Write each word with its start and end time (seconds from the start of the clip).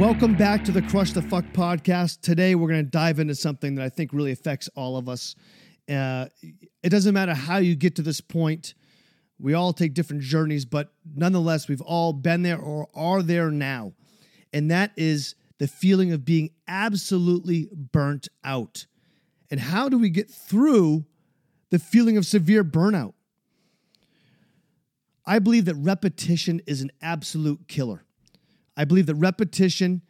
Welcome 0.00 0.34
back 0.34 0.64
to 0.64 0.72
the 0.72 0.80
Crush 0.80 1.12
the 1.12 1.20
Fuck 1.20 1.44
podcast. 1.52 2.22
Today, 2.22 2.54
we're 2.54 2.70
going 2.70 2.82
to 2.82 2.90
dive 2.90 3.18
into 3.18 3.34
something 3.34 3.74
that 3.74 3.84
I 3.84 3.90
think 3.90 4.14
really 4.14 4.32
affects 4.32 4.66
all 4.74 4.96
of 4.96 5.10
us. 5.10 5.34
Uh, 5.90 6.24
it 6.82 6.88
doesn't 6.88 7.12
matter 7.12 7.34
how 7.34 7.58
you 7.58 7.76
get 7.76 7.96
to 7.96 8.02
this 8.02 8.22
point, 8.22 8.72
we 9.38 9.52
all 9.52 9.74
take 9.74 9.92
different 9.92 10.22
journeys, 10.22 10.64
but 10.64 10.94
nonetheless, 11.14 11.68
we've 11.68 11.82
all 11.82 12.14
been 12.14 12.40
there 12.40 12.58
or 12.58 12.88
are 12.94 13.22
there 13.22 13.50
now. 13.50 13.92
And 14.54 14.70
that 14.70 14.92
is 14.96 15.34
the 15.58 15.68
feeling 15.68 16.14
of 16.14 16.24
being 16.24 16.48
absolutely 16.66 17.68
burnt 17.70 18.26
out. 18.42 18.86
And 19.50 19.60
how 19.60 19.90
do 19.90 19.98
we 19.98 20.08
get 20.08 20.30
through 20.30 21.04
the 21.68 21.78
feeling 21.78 22.16
of 22.16 22.24
severe 22.24 22.64
burnout? 22.64 23.12
I 25.26 25.40
believe 25.40 25.66
that 25.66 25.74
repetition 25.74 26.62
is 26.66 26.80
an 26.80 26.90
absolute 27.02 27.68
killer. 27.68 28.06
I 28.80 28.84
believe 28.86 29.04
that 29.08 29.16
repetition, 29.16 30.00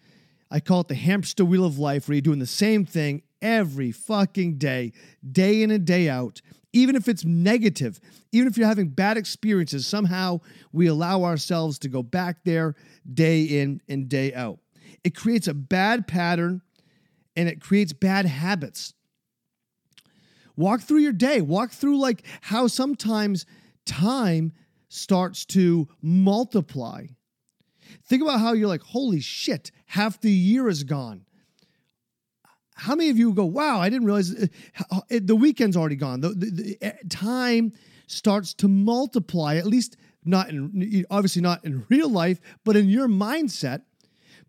I 0.49 0.61
call 0.61 0.83
it 0.83 0.87
the 0.87 0.95
hamster 0.95 1.45
wheel 1.45 1.65
of 1.65 1.81
life, 1.81 2.07
where 2.07 2.15
you're 2.15 2.23
doing 2.23 2.39
the 2.39 2.47
same 2.47 2.87
thing 2.87 3.23
every 3.43 3.91
fucking 3.91 4.59
day, 4.59 4.93
day 5.29 5.65
in 5.65 5.73
and 5.73 5.85
day 5.85 6.09
out, 6.09 6.41
even 6.73 6.95
if 6.95 7.09
it's 7.09 7.25
negative, 7.25 7.99
even 8.31 8.47
if 8.47 8.57
you're 8.57 8.69
having 8.69 8.87
bad 8.87 9.17
experiences, 9.17 9.89
somehow 9.89 10.39
we 10.73 10.87
allow 10.87 11.25
ourselves 11.25 11.81
to 11.81 11.89
go 11.89 12.01
back 12.01 12.45
there 12.45 12.77
day 13.13 13.43
in 13.43 13.81
and 13.89 14.09
day 14.09 14.33
out. 14.35 14.61
It 15.03 15.17
creates 15.17 15.49
a 15.49 15.55
bad 15.55 16.07
pattern 16.07 16.63
and 17.35 17.49
it 17.49 17.61
creates 17.61 17.93
bad 17.93 18.25
habits. 18.25 18.95
Walk 20.55 20.83
through 20.83 21.01
your 21.01 21.13
day, 21.13 21.41
walk 21.41 21.73
through 21.73 21.99
like 21.99 22.23
how 22.41 22.69
sometimes 22.69 23.47
time 23.85 24.53
starts 24.89 25.45
to 25.47 25.89
multiply. 26.01 27.07
Think 28.05 28.23
about 28.23 28.41
how 28.41 28.53
you're 28.53 28.69
like, 28.69 28.83
holy 28.83 29.21
shit, 29.21 29.71
half 29.87 30.21
the 30.21 30.31
year 30.31 30.69
is 30.69 30.85
gone. 30.85 31.25
How 32.75 32.95
many 32.95 33.11
of 33.11 33.19
you 33.19 33.35
go, 33.35 33.45
wow, 33.45 33.79
I 33.79 33.91
didn't 33.91 34.07
realize 34.07 34.31
it, 34.31 34.51
uh, 34.91 35.01
it, 35.11 35.27
the 35.27 35.37
weekend's 35.37 35.77
already 35.77 35.97
gone? 35.97 36.21
The, 36.21 36.31
the, 36.31 36.51
the, 36.51 36.79
eh, 36.81 36.93
time 37.11 37.73
starts 38.07 38.55
to 38.55 38.69
multiply, 38.69 39.57
at 39.57 39.67
least 39.67 39.97
not 40.25 40.49
in, 40.49 41.05
obviously 41.11 41.43
not 41.43 41.65
in 41.65 41.85
real 41.91 42.09
life, 42.09 42.41
but 42.65 42.77
in 42.77 42.89
your 42.89 43.07
mindset, 43.07 43.83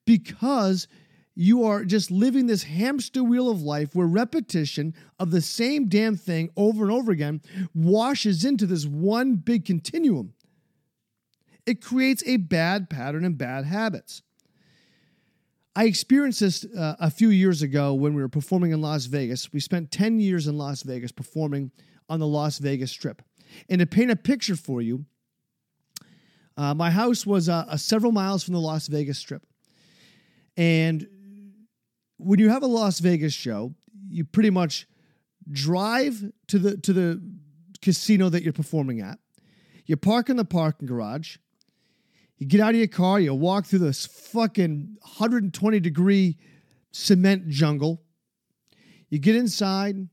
because 0.05 0.88
you 1.36 1.64
are 1.64 1.86
just 1.86 2.11
living 2.11 2.48
this 2.48 2.64
hamster 2.64 3.23
wheel 3.23 3.50
of 3.50 3.61
life 3.61 3.95
where 3.95 4.08
repetition 4.08 4.94
of 5.20 5.31
the 5.31 5.42
same 5.42 5.88
damn 5.88 6.16
thing 6.16 6.50
over 6.55 6.83
and 6.83 6.92
over 6.92 7.11
again 7.11 7.42
washes 7.73 8.44
into 8.44 8.66
this 8.66 8.86
one 8.86 9.36
big 9.36 9.66
continuum. 9.66 10.33
It 11.66 11.81
creates 11.81 12.23
a 12.26 12.38
bad 12.38 12.90
pattern 12.90 13.26
and 13.26 13.38
bad 13.38 13.66
habits. 13.66 14.22
I 15.76 15.86
experienced 15.86 16.42
this 16.42 16.66
uh, 16.66 16.95
a 17.00 17.09
few 17.09 17.30
years 17.30 17.62
ago 17.62 17.94
when 17.94 18.14
we 18.14 18.22
were 18.22 18.30
performing 18.30 18.72
in 18.72 18.81
Las 18.81 19.06
Vegas. 19.06 19.54
We 19.54 19.59
spent 19.62 19.92
10 19.92 20.20
years 20.20 20.48
in 20.48 20.58
Las 20.58 20.84
Vegas 20.84 21.12
performing 21.12 21.72
on 22.09 22.20
the 22.20 22.28
Las 22.28 22.58
Vegas 22.58 22.92
Strip. 22.92 23.22
And 23.70 23.80
to 23.80 23.86
paint 23.86 24.12
a 24.12 24.16
picture 24.16 24.56
for 24.56 24.82
you, 24.82 25.06
uh, 26.58 26.73
my 26.73 26.92
house 26.92 27.26
was 27.26 27.48
uh, 27.48 27.78
several 27.78 28.12
miles 28.12 28.44
from 28.44 28.54
the 28.54 28.59
Las 28.59 28.88
Vegas 28.88 29.17
Strip. 29.17 29.45
And 30.58 31.08
when 32.17 32.39
you 32.39 32.50
have 32.50 32.64
a 32.64 32.67
Las 32.67 33.00
Vegas 33.00 33.34
show, 33.34 33.73
you 34.09 34.26
pretty 34.26 34.50
much 34.50 34.88
drive 35.50 36.32
to 36.48 36.59
the 36.59 36.78
to 36.78 36.94
the 36.94 37.22
casino 37.82 38.30
that 38.30 38.44
you're 38.44 38.54
performing 38.54 39.00
at. 39.02 39.20
You 39.86 39.98
park 39.98 40.30
in 40.30 40.38
the 40.38 40.45
parking 40.45 40.88
garage. 40.88 41.38
You 42.42 42.47
get 42.47 42.59
out 42.59 42.71
of 42.71 42.77
your 42.77 42.88
car, 42.88 43.20
you 43.20 43.36
walk 43.36 43.67
through 43.67 43.80
this 43.80 44.08
fucking 44.08 44.98
120 44.99 45.80
degree 45.80 46.39
cement 46.92 47.48
jungle. 47.49 48.02
You 49.10 49.20
get 49.20 49.36
inside, 49.36 50.08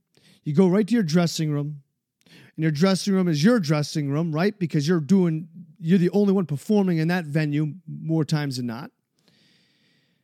you 0.44 0.54
go 0.54 0.68
right 0.68 0.86
to 0.86 0.92
your 0.92 1.02
dressing 1.02 1.50
room. 1.50 1.80
And 2.26 2.62
your 2.62 2.70
dressing 2.70 3.14
room 3.14 3.28
is 3.28 3.42
your 3.42 3.58
dressing 3.58 4.10
room, 4.10 4.30
right? 4.30 4.58
Because 4.58 4.86
you're 4.86 5.00
doing, 5.00 5.48
you're 5.80 5.96
the 5.96 6.10
only 6.10 6.34
one 6.34 6.44
performing 6.44 6.98
in 6.98 7.08
that 7.08 7.24
venue 7.24 7.72
more 7.86 8.26
times 8.26 8.58
than 8.58 8.66
not. 8.66 8.90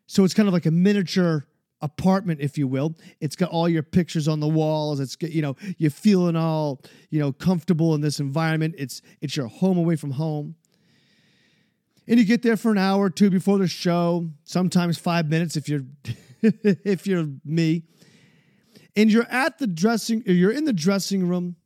So 0.07 0.25
it's 0.25 0.34
kind 0.34 0.47
of 0.47 0.53
like 0.53 0.67
a 0.67 0.71
miniature 0.71 1.47
apartment, 1.81 2.43
if 2.43 2.59
you 2.59 2.69
will. 2.69 2.95
It's 3.23 3.34
got 3.34 3.49
all 3.49 3.67
your 3.67 3.83
pictures 3.83 4.28
on 4.28 4.41
the 4.41 4.49
walls. 4.49 5.01
It's 5.01 5.17
you 5.23 5.41
know, 5.41 5.57
you're 5.78 5.91
feeling 5.91 6.37
all, 6.37 6.83
you 7.09 7.19
know, 7.19 7.33
comfortable 7.33 7.95
in 7.95 8.03
this 8.03 8.21
environment. 8.21 8.75
It's 8.77 9.01
it's 9.23 9.39
your 9.39 9.47
home 9.47 9.78
away 9.78 9.97
from 9.97 10.11
home 10.11 10.57
and 12.06 12.19
you 12.19 12.25
get 12.25 12.42
there 12.42 12.56
for 12.56 12.70
an 12.70 12.78
hour 12.78 13.04
or 13.04 13.10
two 13.10 13.31
before 13.31 13.59
the 13.59 13.69
show 13.69 14.28
sometimes 14.44 14.98
five 14.98 15.28
minutes 15.28 15.56
if 15.56 15.69
you're 15.69 15.84
if 16.42 17.06
you're 17.06 17.26
me 17.44 17.84
and 18.97 19.10
you're 19.10 19.26
at 19.31 19.59
the 19.59 19.66
dressing 19.66 20.22
you're 20.26 20.53
in 20.53 20.65
the 20.65 20.72
dressing 20.72 21.26
room 21.26 21.56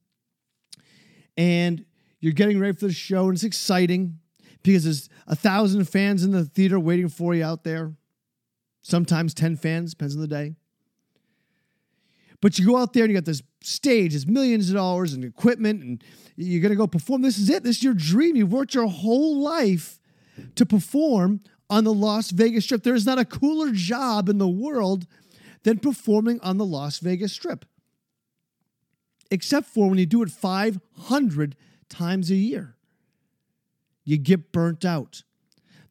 and 1.36 1.84
you're 2.20 2.32
getting 2.32 2.58
ready 2.58 2.76
for 2.76 2.86
the 2.86 2.92
show 2.92 3.24
and 3.24 3.34
it's 3.34 3.44
exciting 3.44 4.18
because 4.62 4.84
there's 4.84 5.08
a 5.26 5.36
thousand 5.36 5.84
fans 5.84 6.24
in 6.24 6.32
the 6.32 6.44
theater 6.44 6.78
waiting 6.78 7.08
for 7.08 7.34
you 7.34 7.44
out 7.44 7.64
there 7.64 7.94
sometimes 8.80 9.34
10 9.34 9.56
fans 9.56 9.92
depends 9.92 10.14
on 10.14 10.20
the 10.20 10.28
day 10.28 10.54
but 12.40 12.58
you 12.58 12.66
go 12.66 12.76
out 12.76 12.92
there 12.92 13.04
and 13.04 13.12
you 13.12 13.18
got 13.18 13.24
this 13.24 13.42
stage, 13.62 14.14
it's 14.14 14.26
millions 14.26 14.68
of 14.68 14.76
dollars 14.76 15.12
and 15.12 15.24
equipment, 15.24 15.82
and 15.82 16.04
you're 16.36 16.62
gonna 16.62 16.76
go 16.76 16.86
perform. 16.86 17.22
This 17.22 17.38
is 17.38 17.50
it. 17.50 17.64
This 17.64 17.78
is 17.78 17.82
your 17.82 17.94
dream. 17.94 18.36
You've 18.36 18.52
worked 18.52 18.74
your 18.74 18.86
whole 18.86 19.40
life 19.40 19.98
to 20.54 20.66
perform 20.66 21.40
on 21.70 21.84
the 21.84 21.92
Las 21.92 22.30
Vegas 22.30 22.64
Strip. 22.64 22.82
There 22.82 22.94
is 22.94 23.06
not 23.06 23.18
a 23.18 23.24
cooler 23.24 23.72
job 23.72 24.28
in 24.28 24.38
the 24.38 24.48
world 24.48 25.06
than 25.64 25.78
performing 25.78 26.40
on 26.40 26.56
the 26.56 26.64
Las 26.64 26.98
Vegas 26.98 27.32
Strip, 27.32 27.64
except 29.30 29.68
for 29.68 29.88
when 29.88 29.98
you 29.98 30.06
do 30.06 30.22
it 30.22 30.30
500 30.30 31.56
times 31.88 32.30
a 32.30 32.36
year. 32.36 32.76
You 34.04 34.16
get 34.16 34.52
burnt 34.52 34.84
out. 34.84 35.22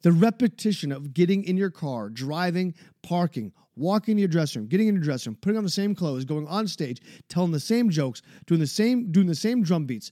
The 0.02 0.12
repetition 0.12 0.92
of 0.92 1.14
getting 1.14 1.44
in 1.44 1.58
your 1.58 1.70
car, 1.70 2.10
driving, 2.10 2.74
parking, 3.04 3.52
walking 3.76 4.16
to 4.16 4.22
your 4.22 4.28
dressing 4.28 4.62
room, 4.62 4.70
getting 4.70 4.88
in 4.88 4.96
your 4.96 5.04
dressing 5.04 5.32
room, 5.32 5.38
putting 5.42 5.58
on 5.58 5.64
the 5.64 5.70
same 5.70 5.94
clothes, 5.94 6.26
going 6.26 6.48
on 6.48 6.68
stage, 6.68 7.02
telling 7.30 7.52
the 7.52 7.60
same 7.60 7.90
jokes, 7.90 8.22
doing 8.46 8.60
the 8.60 8.68
same, 8.68 9.12
doing 9.12 9.28
the 9.28 9.36
same 9.36 9.64
drum 9.64 9.86
beats. 9.86 10.12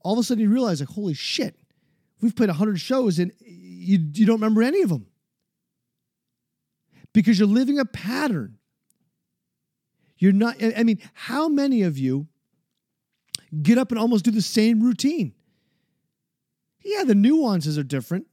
All 0.00 0.14
of 0.14 0.18
a 0.18 0.22
sudden 0.22 0.42
you 0.42 0.50
realize, 0.50 0.80
like, 0.80 0.88
holy 0.88 1.14
shit, 1.14 1.57
We've 2.20 2.34
played 2.34 2.48
100 2.48 2.80
shows 2.80 3.18
and 3.18 3.32
you, 3.40 3.98
you 4.12 4.26
don't 4.26 4.36
remember 4.36 4.62
any 4.62 4.82
of 4.82 4.88
them 4.88 5.06
because 7.12 7.38
you're 7.38 7.48
living 7.48 7.78
a 7.78 7.84
pattern. 7.84 8.58
You're 10.18 10.32
not, 10.32 10.56
I 10.62 10.82
mean, 10.82 10.98
how 11.12 11.48
many 11.48 11.82
of 11.82 11.96
you 11.96 12.26
get 13.62 13.78
up 13.78 13.90
and 13.90 13.98
almost 13.98 14.24
do 14.24 14.30
the 14.30 14.42
same 14.42 14.82
routine? 14.82 15.32
Yeah, 16.84 17.04
the 17.04 17.14
nuances 17.14 17.78
are 17.78 17.84
different. 17.84 18.26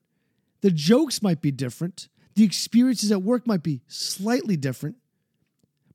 The 0.61 0.71
jokes 0.71 1.21
might 1.21 1.41
be 1.41 1.51
different. 1.51 2.07
The 2.35 2.43
experiences 2.43 3.11
at 3.11 3.21
work 3.21 3.45
might 3.45 3.63
be 3.63 3.81
slightly 3.87 4.57
different. 4.57 4.95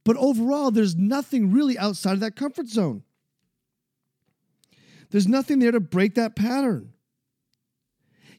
But 0.05 0.17
overall, 0.17 0.71
there's 0.71 0.97
nothing 0.97 1.53
really 1.53 1.77
outside 1.77 2.13
of 2.13 2.21
that 2.21 2.37
comfort 2.37 2.69
zone. 2.69 3.03
There's 5.11 5.27
nothing 5.27 5.59
there 5.59 5.73
to 5.73 5.81
break 5.81 6.15
that 6.15 6.37
pattern. 6.37 6.93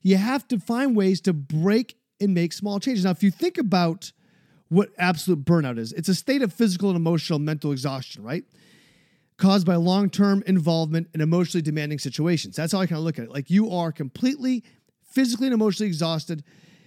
You 0.01 0.17
have 0.17 0.47
to 0.49 0.59
find 0.59 0.95
ways 0.95 1.21
to 1.21 1.33
break 1.33 1.97
and 2.19 2.33
make 2.33 2.53
small 2.53 2.79
changes. 2.79 3.05
Now, 3.05 3.11
if 3.11 3.23
you 3.23 3.31
think 3.31 3.57
about 3.57 4.11
what 4.69 4.89
absolute 4.97 5.43
burnout 5.43 5.77
is, 5.77 5.91
it's 5.93 6.09
a 6.09 6.15
state 6.15 6.41
of 6.41 6.53
physical 6.53 6.89
and 6.89 6.95
emotional 6.95 7.39
mental 7.39 7.71
exhaustion, 7.71 8.23
right? 8.23 8.43
Caused 9.37 9.65
by 9.65 9.75
long 9.75 10.09
term 10.09 10.43
involvement 10.47 11.09
in 11.13 11.21
emotionally 11.21 11.61
demanding 11.61 11.99
situations. 11.99 12.55
That's 12.55 12.73
how 12.73 12.79
I 12.79 12.87
kind 12.87 12.99
of 12.99 13.03
look 13.03 13.19
at 13.19 13.25
it. 13.25 13.31
Like 13.31 13.49
you 13.49 13.71
are 13.71 13.91
completely 13.91 14.63
physically 15.03 15.47
and 15.47 15.53
emotionally 15.53 15.87
exhausted. 15.87 16.43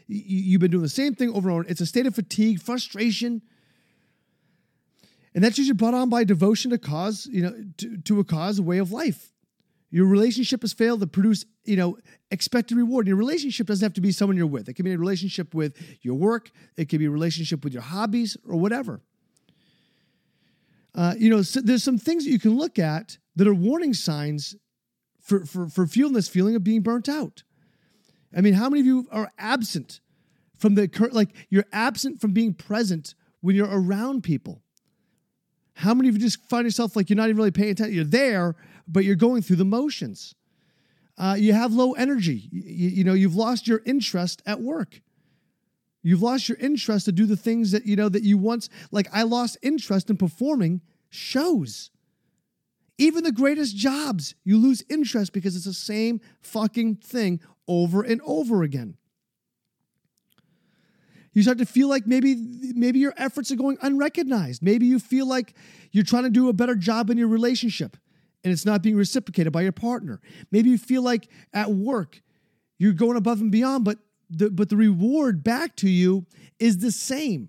You've 0.07 0.61
been 0.61 0.71
doing 0.71 0.83
the 0.83 0.89
same 0.89 1.15
thing 1.15 1.31
over 1.31 1.49
and 1.49 1.61
over. 1.61 1.69
It's 1.69 1.81
a 1.81 1.87
state 1.87 2.07
of 2.07 2.15
fatigue, 2.15 2.61
frustration. 2.61 3.43
And 5.35 5.43
that's 5.43 5.59
usually 5.59 5.77
brought 5.77 5.95
on 5.95 6.09
by 6.11 6.25
devotion 6.25 6.71
to 6.71 6.79
cause, 6.79 7.27
you 7.31 7.43
know, 7.43 7.55
to, 7.79 7.97
to 7.99 8.21
a 8.21 8.25
cause, 8.25 8.59
a 8.59 8.63
way 8.63 8.79
of 8.79 8.93
life. 8.93 9.33
Your 9.95 10.07
relationship 10.07 10.63
has 10.63 10.73
failed 10.73 10.99
to 11.03 11.07
produce, 11.07 11.45
you 11.65 11.77
know, 11.77 11.97
expected 12.33 12.77
reward. 12.77 13.07
Your 13.07 13.15
relationship 13.15 13.69
doesn't 13.69 13.85
have 13.85 13.93
to 13.93 14.01
be 14.01 14.11
someone 14.11 14.37
you're 14.37 14.45
with. 14.45 14.69
It 14.69 14.75
can 14.75 14.85
be 14.85 14.93
a 14.93 14.99
relationship 14.99 15.55
with 15.55 15.81
your 16.03 16.17
work. 16.17 16.51
It 16.77 16.89
can 16.89 16.99
be 16.99 17.05
a 17.05 17.11
relationship 17.13 17.63
with 17.63 17.73
your 17.73 17.83
hobbies 17.83 18.37
or 18.45 18.57
whatever. 18.57 19.03
Uh, 20.97 21.15
you 21.17 21.31
know, 21.31 21.43
so 21.43 21.61
there's 21.61 21.85
some 21.85 21.97
things 21.97 22.25
that 22.25 22.33
you 22.33 22.41
can 22.41 22.59
look 22.59 22.77
at 22.77 23.19
that 23.37 23.47
are 23.47 23.55
warning 23.55 23.95
signs 23.95 24.57
for, 25.21 25.47
for, 25.47 25.69
for 25.69 25.87
feeling 25.87 26.13
this 26.13 26.27
feeling 26.27 26.57
of 26.57 26.65
being 26.65 26.83
burnt 26.83 27.09
out. 27.09 27.45
I 28.37 28.41
mean, 28.41 28.55
how 28.55 28.69
many 28.69 28.81
of 28.81 28.87
you 28.87 29.07
are 29.13 29.31
absent 29.39 30.01
from 30.59 30.75
the 30.75 30.89
current, 30.89 31.15
like 31.15 31.29
you're 31.51 31.67
absent 31.73 32.21
from 32.21 32.33
being 32.33 32.53
present 32.53 33.15
when 33.43 33.55
you're 33.55 33.71
around 33.71 34.25
people? 34.25 34.61
How 35.75 35.95
many 35.95 36.09
of 36.09 36.17
you 36.17 36.21
just 36.21 36.45
find 36.49 36.65
yourself 36.65 36.97
like 36.97 37.11
you're 37.11 37.17
not 37.17 37.29
even 37.29 37.37
really 37.37 37.53
paying 37.53 37.71
attention? 37.71 37.95
You're 37.95 38.05
there, 38.05 38.57
but 38.87 39.05
you're 39.05 39.15
going 39.15 39.43
through 39.43 39.57
the 39.57 39.65
motions. 39.65 40.35
Uh, 41.17 41.37
you 41.39 41.53
have 41.53 41.73
low 41.73 41.93
energy. 41.93 42.49
You, 42.51 42.89
you 42.89 43.05
know, 43.05 43.15
you've 43.15 43.37
lost 43.37 43.69
your 43.69 43.83
interest 43.85 44.43
at 44.47 44.61
work. 44.61 45.01
You've 46.03 46.23
lost 46.23 46.49
your 46.49 46.59
interest 46.59 47.07
to 47.07 47.13
do 47.13 47.25
the 47.25 47.37
things 47.37 47.71
that 47.71 47.87
you 47.87 47.97
know 47.97 48.09
that 48.11 48.23
you 48.23 48.37
once 48.37 48.69
like 48.91 49.09
I 49.13 49.23
lost 49.23 49.57
interest 49.63 50.11
in 50.11 50.17
performing 50.17 50.83
shows. 51.09 51.91
Even 52.99 53.25
the 53.25 53.33
greatest 53.33 53.75
jobs, 53.75 54.35
you 54.45 54.59
lose 54.59 54.85
interest 54.89 55.33
because 55.33 55.57
it's 55.57 55.65
the 55.65 55.73
same 55.73 56.21
fucking 56.43 56.97
thing 56.97 57.41
over 57.67 58.03
and 58.03 58.21
over 58.25 58.63
again. 58.63 58.97
You 61.33 61.43
start 61.43 61.59
to 61.59 61.67
feel 61.67 61.89
like 61.89 62.07
maybe 62.07 62.37
maybe 62.75 62.99
your 62.99 63.15
efforts 63.17 63.51
are 63.51 63.57
going 63.57 63.79
unrecognized. 63.81 64.63
Maybe 64.63 64.87
you 64.87 64.99
feel 64.99 65.27
like 65.27 65.55
you're 65.91 66.05
trying 66.05 66.25
to 66.25 66.31
do 66.31 66.49
a 66.49 66.53
better 66.53 66.75
job 66.75 67.09
in 67.09 67.17
your 67.17 67.29
relationship 67.29 67.97
and 68.45 68.53
it's 68.53 68.67
not 68.67 68.83
being 68.83 68.97
reciprocated 68.97 69.53
by 69.53 69.63
your 69.63 69.73
partner. 69.73 70.21
Maybe 70.53 70.71
you 70.71 70.79
feel 70.79 71.03
like 71.03 71.29
at 71.53 71.71
work 71.71 72.21
you're 72.79 72.93
going 72.93 73.17
above 73.17 73.41
and 73.41 73.51
beyond, 73.51 73.85
but 73.85 73.99
the, 74.31 74.51
but 74.51 74.69
the 74.69 74.77
reward 74.77 75.43
back 75.43 75.75
to 75.77 75.89
you 75.89 76.27
is 76.59 76.79
the 76.79 76.93
same. 76.93 77.49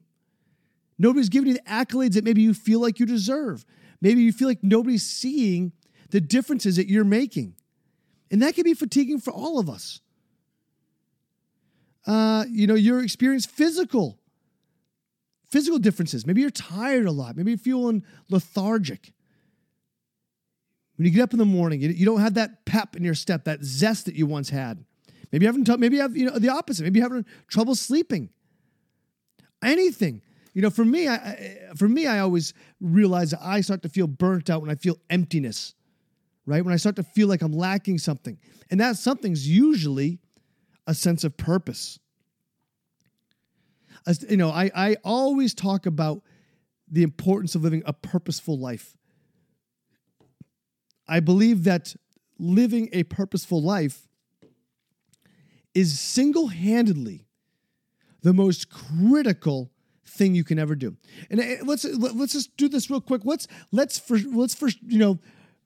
Nobody's 0.98 1.30
giving 1.30 1.50
you 1.50 1.56
the 1.56 1.62
accolades 1.62 2.14
that 2.14 2.24
maybe 2.24 2.42
you 2.42 2.54
feel 2.54 2.80
like 2.80 3.00
you 3.00 3.06
deserve. 3.06 3.66
Maybe 4.02 4.22
you 4.22 4.32
feel 4.32 4.48
like 4.48 4.64
nobody's 4.64 5.06
seeing 5.06 5.74
the 6.12 6.22
differences 6.22 6.78
that 6.78 6.88
you're 6.88 7.04
making. 7.04 7.56
And 8.32 8.42
that 8.42 8.56
can 8.56 8.64
be 8.64 8.74
fatiguing 8.74 9.20
for 9.20 9.32
all 9.32 9.60
of 9.60 9.70
us. 9.70 10.00
Uh, 12.08 12.46
you 12.50 12.68
know, 12.68 12.76
you're 12.76 13.04
experiencing 13.04 13.52
physical, 13.52 14.20
physical 15.50 15.80
differences. 15.80 16.26
Maybe 16.26 16.42
you're 16.42 16.50
tired 16.52 17.08
a 17.08 17.12
lot. 17.12 17.36
Maybe 17.36 17.52
you're 17.52 17.58
feeling 17.58 18.04
lethargic. 18.30 19.12
When 20.96 21.06
you 21.06 21.12
get 21.12 21.22
up 21.22 21.34
in 21.34 21.40
the 21.40 21.46
morning, 21.46 21.82
you, 21.82 21.90
you 21.90 22.06
don't 22.06 22.22
have 22.22 22.36
that 22.36 22.66
pep 22.66 22.96
in 22.96 23.04
your 23.04 23.16
step, 23.16 23.46
that 23.46 23.64
zest 23.64 24.06
that 24.06 24.16
you 24.16 24.26
once 24.26 24.50
had. 24.50 24.86
Maybe 25.32 25.46
you 25.46 25.52
haven't. 25.52 25.80
Maybe 25.80 25.98
you 25.98 26.02
have 26.02 26.16
you 26.16 26.26
know 26.28 26.40
the 26.40 26.50
opposite. 26.50 26.84
Maybe 26.84 27.00
you're 27.00 27.10
having 27.10 27.26
trouble 27.48 27.76
sleeping. 27.76 28.30
Anything. 29.64 30.22
You 30.54 30.62
know, 30.62 30.70
for 30.70 30.86
me, 30.86 31.10
I, 31.10 31.74
for 31.76 31.90
me, 31.90 32.08
I 32.08 32.20
always 32.20 32.54
realize 32.80 33.32
that 33.32 33.42
I 33.42 33.60
start 33.60 33.82
to 33.82 33.90
feel 33.90 34.08
burnt 34.08 34.50
out 34.50 34.62
when 34.62 34.72
I 34.72 34.76
feel 34.76 34.98
emptiness, 35.10 35.74
right? 36.46 36.64
When 36.64 36.74
I 36.74 36.78
start 36.78 36.96
to 36.96 37.04
feel 37.04 37.28
like 37.28 37.42
I'm 37.42 37.52
lacking 37.52 37.98
something, 37.98 38.38
and 38.72 38.80
that 38.80 38.96
something's 38.96 39.50
usually 39.50 40.20
a 40.88 40.94
sense 40.94 41.26
of 41.26 41.36
purpose. 41.36 42.00
As, 44.08 44.24
you 44.30 44.38
know, 44.38 44.50
I 44.50 44.72
I 44.74 44.96
always 45.04 45.54
talk 45.54 45.86
about 45.86 46.22
the 46.90 47.04
importance 47.04 47.56
of 47.56 47.64
living 47.64 47.84
a 47.86 47.92
purposeful 47.92 48.58
life. 48.58 48.96
I 51.08 51.20
believe 51.20 51.64
that 51.66 51.96
living 52.40 52.90
a 52.92 53.04
purposeful 53.04 53.62
life 53.62 54.08
is 55.74 56.00
single 56.00 56.48
handedly 56.48 57.28
the 58.22 58.34
most 58.34 58.70
critical 58.70 59.72
thing 60.06 60.34
you 60.34 60.44
can 60.44 60.58
ever 60.58 60.76
do. 60.76 60.96
And 61.30 61.40
uh, 61.40 61.44
let's 61.64 61.86
let's 61.86 62.34
just 62.34 62.56
do 62.58 62.68
this 62.68 62.90
real 62.90 63.02
quick. 63.02 63.22
Let's 63.24 63.48
let's 63.72 64.00
for 64.00 64.18
let's 64.18 64.56
for 64.56 64.70
you 64.82 64.98
know 64.98 65.20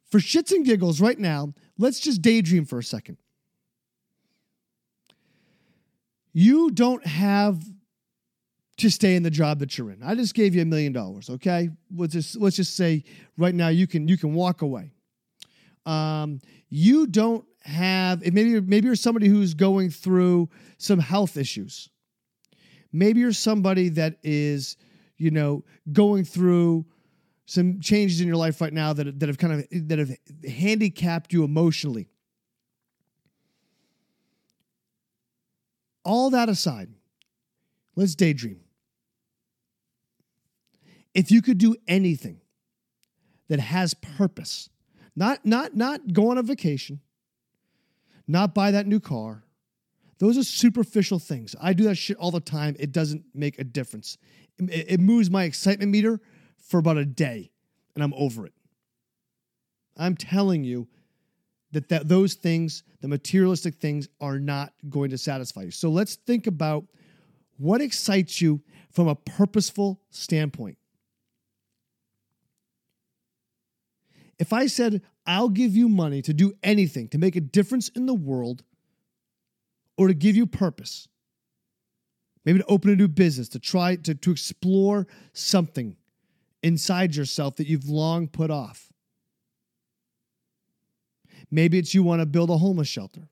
for 0.10 0.20
shits 0.20 0.52
and 0.52 0.66
giggles 0.66 1.00
right 1.00 1.18
now. 1.18 1.54
Let's 1.78 2.00
just 2.00 2.22
daydream 2.22 2.66
for 2.66 2.80
a 2.80 2.84
second. 2.84 3.18
You 6.34 6.72
don't 6.72 7.06
have 7.06 7.64
to 8.78 8.90
stay 8.90 9.16
in 9.16 9.24
the 9.24 9.30
job 9.30 9.60
that 9.60 9.78
you're 9.78 9.92
in. 9.92 10.02
I 10.04 10.16
just 10.16 10.34
gave 10.34 10.56
you 10.56 10.62
a 10.62 10.66
million 10.66 10.94
dollars. 10.94 11.30
Okay, 11.30 11.70
let's 11.96 12.14
just 12.14 12.36
let's 12.38 12.56
just 12.56 12.76
say 12.76 13.04
right 13.38 13.56
now 13.56 13.70
you 13.70 13.88
can 13.88 14.08
you 14.08 14.18
can 14.18 14.34
walk 14.34 14.62
away 14.62 14.92
um, 15.90 16.40
you 16.70 17.08
don't 17.08 17.46
have 17.64 18.22
maybe 18.22 18.62
maybe 18.62 18.86
you're 18.86 18.96
somebody 18.96 19.28
who's 19.28 19.56
going 19.56 19.90
through 19.90 20.50
some 20.78 21.00
health 21.00 21.36
issues. 21.36 21.90
Maybe 22.94 23.20
you're 23.22 23.34
somebody 23.34 23.90
that 23.90 24.18
is, 24.24 24.78
you 25.18 25.32
know, 25.32 25.64
going 25.92 26.26
through 26.26 26.86
some 27.46 27.80
changes 27.82 28.22
in 28.22 28.28
your 28.28 28.38
life 28.38 28.62
right 28.62 28.72
now 28.72 28.94
that, 28.94 29.20
that 29.20 29.30
have 29.30 29.40
kind 29.40 29.54
of 29.54 29.88
that 29.88 29.98
have 29.98 30.16
handicapped 30.48 31.34
you 31.34 31.44
emotionally. 31.44 32.08
All 36.06 36.30
that 36.30 36.50
aside, 36.50 36.90
let's 37.96 38.14
daydream. 38.14 38.60
If 41.16 41.32
you 41.32 41.42
could 41.42 41.58
do 41.58 41.76
anything 41.88 42.42
that 43.48 43.60
has 43.60 43.96
purpose, 43.96 44.70
not 45.16 45.46
not 45.46 45.76
not 45.76 46.14
go 46.14 46.30
on 46.32 46.38
a 46.38 46.44
vacation. 46.44 47.02
Not 48.28 48.54
buy 48.54 48.72
that 48.72 48.86
new 48.86 49.00
car. 49.00 49.44
Those 50.20 50.38
are 50.38 50.44
superficial 50.44 51.18
things. 51.18 51.56
I 51.60 51.74
do 51.74 51.86
that 51.86 51.96
shit 51.96 52.18
all 52.18 52.30
the 52.32 52.40
time. 52.40 52.76
It 52.78 52.92
doesn't 52.92 53.24
make 53.34 53.58
a 53.58 53.64
difference. 53.64 54.18
It, 54.60 54.86
it 54.88 55.00
moves 55.00 55.32
my 55.32 55.46
excitement 55.46 55.92
meter 55.92 56.20
for 56.58 56.80
about 56.80 56.98
a 56.98 57.06
day 57.06 57.52
and 57.96 58.04
I'm 58.04 58.14
over 58.14 58.46
it. 58.46 58.54
I'm 59.98 60.16
telling 60.16 60.64
you 60.64 60.88
that, 61.72 61.90
that 61.90 62.08
those 62.08 62.36
things, 62.36 62.84
the 63.02 63.08
materialistic 63.08 63.76
things, 63.76 64.08
are 64.22 64.40
not 64.40 64.74
going 64.90 65.10
to 65.12 65.18
satisfy 65.18 65.64
you. 65.64 65.72
So 65.72 65.90
let's 65.90 66.16
think 66.16 66.48
about 66.48 66.86
what 67.58 67.82
excites 67.82 68.42
you 68.42 68.62
from 68.92 69.08
a 69.08 69.16
purposeful 69.16 70.02
standpoint. 70.10 70.78
If 74.40 74.54
I 74.54 74.68
said, 74.68 75.02
I'll 75.26 75.50
give 75.50 75.76
you 75.76 75.90
money 75.90 76.22
to 76.22 76.34
do 76.34 76.54
anything, 76.64 77.10
to 77.10 77.18
make 77.18 77.36
a 77.36 77.42
difference 77.42 77.90
in 77.90 78.06
the 78.06 78.14
world, 78.14 78.64
or 79.98 80.08
to 80.08 80.14
give 80.14 80.36
you 80.38 80.48
purpose, 80.48 81.10
maybe 82.46 82.60
to 82.60 82.66
open 82.66 82.90
a 82.90 82.96
new 82.96 83.10
business, 83.10 83.50
to 83.50 83.60
try 83.60 83.98
to, 83.98 84.16
to 84.16 84.32
explore 84.32 85.08
something 85.34 85.98
inside 86.64 87.16
yourself 87.16 87.58
that 87.58 87.68
you've 87.68 87.90
long 87.90 88.28
put 88.28 88.50
off. 88.50 88.88
Maybe 91.52 91.78
it's 91.78 91.94
you 91.94 92.02
want 92.02 92.22
to 92.22 92.26
build 92.26 92.50
a 92.50 92.58
homeless 92.58 92.88
shelter. 92.88 93.28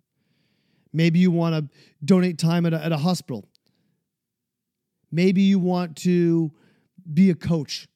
Maybe 0.92 1.20
you 1.20 1.32
want 1.32 1.56
to 1.56 1.78
donate 2.04 2.38
time 2.38 2.66
at 2.66 2.74
a, 2.74 2.84
at 2.84 2.92
a 2.92 2.98
hospital. 2.98 3.48
Maybe 5.12 5.42
you 5.42 5.60
want 5.60 5.96
to 5.98 6.52
be 7.14 7.30
a 7.30 7.36
coach 7.36 7.88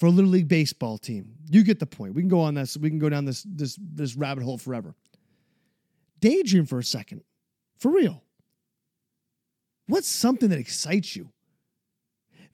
for 0.00 0.06
a 0.06 0.10
little 0.10 0.30
league 0.30 0.48
baseball 0.48 0.96
team. 0.96 1.34
You 1.50 1.62
get 1.62 1.78
the 1.78 1.84
point. 1.84 2.14
We 2.14 2.22
can 2.22 2.30
go 2.30 2.40
on 2.40 2.54
this. 2.54 2.74
We 2.74 2.88
can 2.88 2.98
go 2.98 3.10
down 3.10 3.26
this 3.26 3.44
this 3.46 3.78
this 3.78 4.16
rabbit 4.16 4.42
hole 4.42 4.56
forever. 4.56 4.94
Daydream 6.20 6.64
for 6.64 6.78
a 6.78 6.84
second, 6.84 7.22
for 7.78 7.92
real. 7.92 8.22
What's 9.86 10.08
something 10.08 10.48
that 10.48 10.58
excites 10.58 11.14
you? 11.16 11.28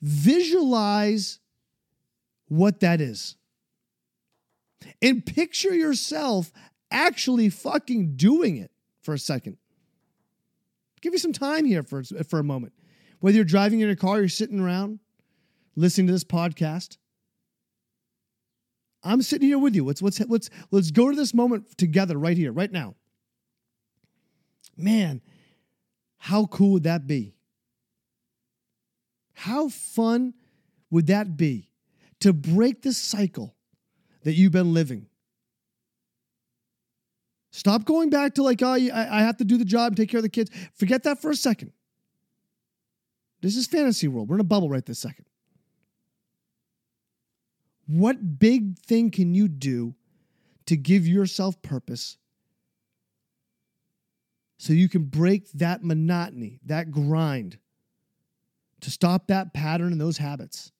Visualize 0.03 1.39
what 2.49 2.81
that 2.81 3.01
is, 3.01 3.37
and 5.01 5.25
picture 5.25 5.75
yourself 5.75 6.51
actually 6.91 7.49
fucking 7.49 8.17
doing 8.17 8.57
it 8.57 8.73
for 9.03 9.15
a 9.15 9.19
second. 9.21 9.57
Give 11.01 11.13
you 11.13 11.21
some 11.21 11.33
time 11.33 11.65
here 11.65 11.85
for 11.85 12.03
for 12.03 12.41
a 12.41 12.45
moment. 12.45 12.73
Whether 13.21 13.37
you're 13.37 13.45
driving 13.45 13.79
in 13.79 13.87
your 13.87 13.95
car, 13.95 14.19
you're 14.19 14.29
sitting 14.29 14.59
around 14.59 14.99
listening 15.77 16.09
to 16.09 16.13
this 16.13 16.25
podcast 16.25 16.97
I'm 19.03 19.23
sitting 19.23 19.47
here 19.49 19.59
with 19.59 19.75
you. 19.75 19.85
Let's 19.85 20.03
let's 20.03 20.21
let's 20.21 20.51
let's 20.71 20.91
go 20.91 21.11
to 21.11 21.17
this 21.17 21.33
moment 21.33 21.77
together 21.79 22.19
right 22.19 22.37
here, 22.37 22.53
right 22.53 22.71
now. 22.71 22.95
Man, 24.77 25.21
how 26.19 26.47
cool 26.47 26.73
would 26.73 26.83
that 26.85 27.07
be? 27.07 27.35
How 29.33 29.69
fun 29.69 30.35
would 30.91 31.07
that 31.09 31.37
be 31.37 31.71
to 32.21 32.33
break 32.33 32.83
the 32.83 32.93
cycle 32.93 33.55
that 34.25 34.33
you've 34.33 34.53
been 34.53 34.75
living? 34.75 35.07
Stop 37.51 37.85
going 37.85 38.11
back 38.11 38.35
to 38.35 38.43
like, 38.43 38.61
oh, 38.63 38.73
I 38.73 39.21
have 39.21 39.39
to 39.39 39.45
do 39.45 39.57
the 39.57 39.65
job 39.65 39.89
and 39.89 39.97
take 39.97 40.11
care 40.11 40.19
of 40.19 40.23
the 40.23 40.29
kids. 40.29 40.51
Forget 40.75 41.05
that 41.05 41.23
for 41.23 41.31
a 41.31 41.37
second. 41.37 41.73
This 43.41 43.57
is 43.57 43.67
fantasy 43.67 44.09
world. 44.09 44.29
We're 44.29 44.37
in 44.37 44.41
a 44.41 44.45
bubble 44.45 44.69
right 44.69 44.85
this 44.85 44.99
second. 44.99 45.25
What 47.87 48.39
big 48.39 48.79
thing 48.79 49.11
can 49.11 49.35
you 49.35 49.49
do 49.49 49.95
to 50.67 50.77
give 50.77 51.07
yourself 51.07 51.61
purpose 51.63 52.19
so 54.59 54.73
you 54.73 54.89
can 54.89 55.05
break 55.05 55.51
that 55.53 55.85
monotony, 55.85 56.59
that 56.67 56.91
grind, 56.91 57.59
to 58.81 58.91
stop 58.91 59.29
that 59.29 59.55
pattern 59.55 59.93
and 59.93 60.01
those 60.01 60.19
habits? 60.19 60.73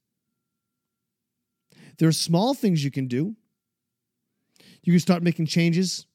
There 1.99 2.09
are 2.09 2.13
small 2.13 2.55
things 2.55 2.85
you 2.85 2.91
can 2.91 3.07
do. 3.07 3.37
You 4.83 4.93
can 4.93 5.01
start 5.01 5.23
making 5.23 5.47
changes. 5.47 6.07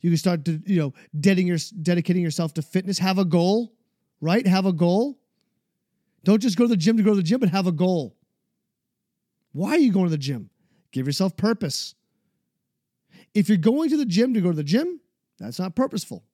You 0.00 0.10
can 0.10 0.18
start 0.18 0.44
to, 0.44 0.60
you 0.66 0.78
know, 0.78 0.94
dedicating, 1.18 1.46
your, 1.46 1.58
dedicating 1.82 2.22
yourself 2.22 2.54
to 2.54 2.62
fitness. 2.62 2.98
Have 2.98 3.18
a 3.18 3.24
goal, 3.24 3.72
right? 4.20 4.46
Have 4.46 4.66
a 4.66 4.72
goal. 4.72 5.18
Don't 6.24 6.40
just 6.40 6.56
go 6.56 6.64
to 6.64 6.68
the 6.68 6.76
gym 6.76 6.96
to 6.98 7.02
go 7.02 7.10
to 7.10 7.16
the 7.16 7.22
gym, 7.22 7.40
but 7.40 7.48
have 7.48 7.66
a 7.66 7.72
goal. 7.72 8.16
Why 9.54 9.70
are 9.70 9.78
you 9.78 9.92
going 9.92 10.06
to 10.06 10.10
the 10.10 10.18
gym? 10.18 10.50
Give 10.90 11.06
yourself 11.06 11.36
purpose. 11.36 11.94
If 13.34 13.48
you're 13.48 13.56
going 13.56 13.88
to 13.90 13.96
the 13.96 14.04
gym 14.04 14.34
to 14.34 14.40
go 14.40 14.50
to 14.50 14.56
the 14.56 14.64
gym, 14.64 15.00
that's 15.38 15.60
not 15.60 15.76
purposeful. 15.76 16.24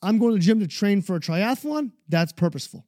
I'm 0.00 0.18
going 0.18 0.32
to 0.32 0.38
the 0.38 0.44
gym 0.44 0.60
to 0.60 0.68
train 0.68 1.02
for 1.02 1.16
a 1.16 1.20
triathlon, 1.20 1.90
that's 2.08 2.32
purposeful. 2.32 2.86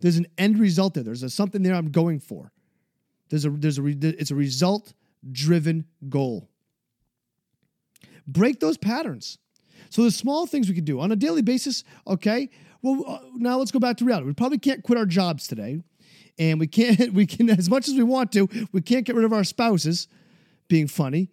There's 0.00 0.16
an 0.16 0.26
end 0.36 0.58
result 0.58 0.94
there. 0.94 1.04
There's 1.04 1.22
a, 1.22 1.30
something 1.30 1.62
there 1.62 1.74
I'm 1.74 1.90
going 1.90 2.18
for. 2.18 2.52
There's 3.28 3.44
a 3.44 3.50
there's 3.50 3.78
a 3.78 3.86
it's 3.86 4.30
a 4.30 4.34
result 4.34 4.92
driven 5.30 5.86
goal. 6.08 6.48
Break 8.26 8.60
those 8.60 8.76
patterns. 8.76 9.38
So 9.90 10.02
the 10.02 10.10
small 10.10 10.46
things 10.46 10.68
we 10.68 10.74
can 10.74 10.84
do 10.84 11.00
on 11.00 11.12
a 11.12 11.16
daily 11.16 11.42
basis. 11.42 11.84
Okay, 12.06 12.50
well 12.82 13.04
uh, 13.06 13.20
now 13.34 13.58
let's 13.58 13.70
go 13.70 13.78
back 13.78 13.96
to 13.98 14.04
reality. 14.04 14.26
We 14.26 14.34
probably 14.34 14.58
can't 14.58 14.82
quit 14.82 14.98
our 14.98 15.06
jobs 15.06 15.46
today, 15.46 15.82
and 16.38 16.60
we 16.60 16.66
can't 16.66 17.12
we 17.12 17.26
can 17.26 17.50
as 17.50 17.68
much 17.68 17.88
as 17.88 17.94
we 17.94 18.02
want 18.02 18.32
to. 18.32 18.48
We 18.72 18.82
can't 18.82 19.04
get 19.04 19.16
rid 19.16 19.24
of 19.24 19.32
our 19.32 19.44
spouses 19.44 20.08
being 20.68 20.88
funny. 20.88 21.30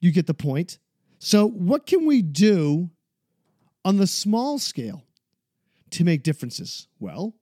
You 0.00 0.12
get 0.12 0.26
the 0.26 0.34
point. 0.34 0.78
So 1.18 1.48
what 1.48 1.86
can 1.86 2.04
we 2.06 2.22
do 2.22 2.90
on 3.84 3.96
the 3.96 4.06
small 4.06 4.58
scale 4.58 5.04
to 5.90 6.04
make 6.04 6.22
differences? 6.22 6.88
Well, 7.00 7.34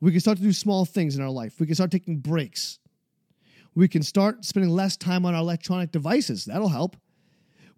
we 0.00 0.10
can 0.10 0.20
start 0.20 0.36
to 0.38 0.42
do 0.42 0.52
small 0.52 0.84
things 0.84 1.16
in 1.16 1.22
our 1.22 1.30
life. 1.30 1.58
We 1.58 1.66
can 1.66 1.74
start 1.74 1.90
taking 1.90 2.18
breaks. 2.18 2.78
We 3.74 3.88
can 3.88 4.02
start 4.02 4.44
spending 4.44 4.70
less 4.70 4.96
time 4.96 5.24
on 5.24 5.34
our 5.34 5.40
electronic 5.40 5.90
devices. 5.90 6.44
That'll 6.44 6.68
help. 6.68 6.96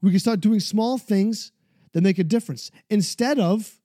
We 0.02 0.10
can 0.10 0.20
start 0.20 0.40
doing 0.40 0.60
small 0.60 0.98
things 0.98 1.52
that 1.92 2.02
make 2.02 2.18
a 2.18 2.24
difference. 2.24 2.70
Instead 2.88 3.38
of 3.38 3.76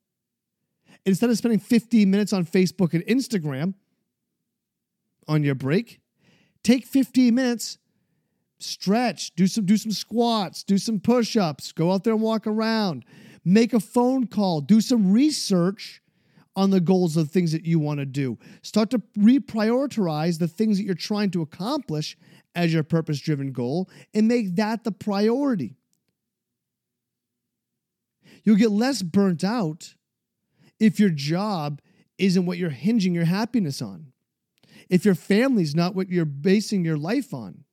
instead 1.06 1.30
of 1.30 1.38
spending 1.38 1.60
15 1.60 2.10
minutes 2.10 2.34
on 2.34 2.46
Facebook 2.46 2.94
and 2.94 3.06
Instagram 3.06 3.76
on 5.28 5.44
your 5.44 5.56
break, 5.56 6.00
take 6.64 6.86
15 6.86 7.34
minutes, 7.34 7.78
stretch, 8.60 9.36
do 9.36 9.48
some 9.48 9.66
do 9.66 9.78
some 9.78 9.92
squats, 9.92 10.64
do 10.64 10.78
some 10.78 11.00
push-ups, 11.00 11.72
go 11.72 11.92
out 11.92 12.04
there 12.04 12.14
and 12.14 12.22
walk 12.22 12.48
around, 12.48 13.06
make 13.44 13.74
a 13.74 13.80
phone 13.80 14.28
call, 14.28 14.62
do 14.62 14.82
some 14.82 15.12
research 15.12 16.02
on 16.56 16.70
the 16.70 16.80
goals 16.80 17.18
of 17.18 17.28
the 17.28 17.32
things 17.32 17.52
that 17.52 17.66
you 17.66 17.80
want 17.80 18.00
to 18.00 18.06
do. 18.06 18.38
Start 18.62 18.90
to 18.92 19.00
reprioritize 19.18 20.40
the 20.40 20.48
things 20.48 20.78
that 20.78 20.84
you're 20.84 20.96
trying 20.96 21.30
to 21.32 21.42
accomplish 21.42 22.18
as 22.56 22.74
your 22.74 22.84
purpose 22.84 23.20
driven 23.20 23.52
goal 23.52 23.90
and 24.14 24.28
make 24.28 24.56
that 24.56 24.84
the 24.84 24.92
priority. 24.92 25.76
You'll 28.44 28.56
get 28.56 28.72
less 28.72 29.02
burnt 29.02 29.44
out 29.44 29.96
if 30.80 31.00
your 31.00 31.10
job 31.10 31.82
isn't 32.18 32.46
what 32.46 32.58
you're 32.58 32.70
hinging 32.70 33.14
your 33.14 33.26
happiness 33.26 33.82
on. 33.82 34.14
If 34.90 35.06
your 35.06 35.16
family's 35.16 35.76
not 35.76 35.96
what 35.96 36.10
you're 36.10 36.26
basing 36.26 36.86
your 36.86 36.98
life 36.98 37.34
on. 37.34 37.64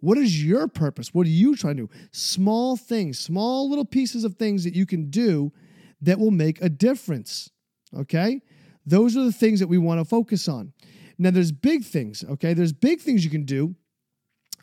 What 0.00 0.16
is 0.16 0.42
your 0.42 0.66
purpose? 0.66 1.12
What 1.12 1.26
are 1.26 1.30
you 1.30 1.54
trying 1.56 1.76
to 1.76 1.86
do? 1.86 1.90
Small 2.10 2.76
things, 2.76 3.18
small 3.18 3.68
little 3.68 3.84
pieces 3.84 4.24
of 4.24 4.36
things 4.36 4.64
that 4.64 4.74
you 4.74 4.86
can 4.86 5.10
do 5.10 5.52
that 6.00 6.18
will 6.18 6.30
make 6.30 6.62
a 6.62 6.68
difference. 6.68 7.50
Okay? 7.94 8.40
Those 8.86 9.16
are 9.16 9.24
the 9.24 9.32
things 9.32 9.60
that 9.60 9.68
we 9.68 9.78
want 9.78 10.00
to 10.00 10.04
focus 10.04 10.48
on. 10.48 10.72
Now, 11.18 11.30
there's 11.30 11.52
big 11.52 11.84
things, 11.84 12.24
okay? 12.30 12.54
There's 12.54 12.72
big 12.72 13.00
things 13.00 13.24
you 13.24 13.30
can 13.30 13.44
do. 13.44 13.74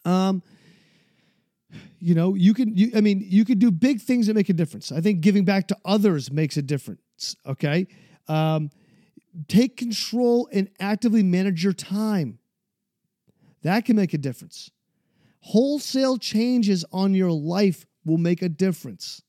Um, 0.05 0.41
you 1.99 2.15
know, 2.15 2.33
you 2.33 2.55
can, 2.55 2.75
you, 2.75 2.91
I 2.95 3.01
mean, 3.01 3.23
you 3.23 3.45
could 3.45 3.59
do 3.59 3.69
big 3.69 4.01
things 4.01 4.25
that 4.25 4.33
make 4.33 4.49
a 4.49 4.53
difference. 4.53 4.91
I 4.91 4.99
think 4.99 5.21
giving 5.21 5.45
back 5.45 5.67
to 5.67 5.77
others 5.85 6.31
makes 6.31 6.57
a 6.57 6.63
difference, 6.63 7.35
okay? 7.45 7.85
Um, 8.27 8.71
take 9.47 9.77
control 9.77 10.49
and 10.51 10.69
actively 10.79 11.23
manage 11.23 11.63
your 11.63 11.73
time. 11.73 12.39
That 13.63 13.85
can 13.85 13.95
make 13.95 14.13
a 14.13 14.17
difference. 14.17 14.71
Wholesale 15.41 16.17
changes 16.17 16.83
on 16.91 17.13
your 17.13 17.31
life 17.31 17.85
will 18.05 18.17
make 18.17 18.41
a 18.41 18.49
difference. 18.49 19.21